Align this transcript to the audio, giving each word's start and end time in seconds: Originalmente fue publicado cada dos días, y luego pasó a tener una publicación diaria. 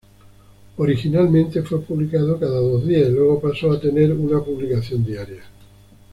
Originalmente 0.77 1.61
fue 1.61 1.79
publicado 1.79 2.39
cada 2.39 2.59
dos 2.59 2.87
días, 2.87 3.07
y 3.09 3.11
luego 3.11 3.39
pasó 3.39 3.71
a 3.71 3.79
tener 3.79 4.11
una 4.13 4.43
publicación 4.43 5.05
diaria. 5.05 5.43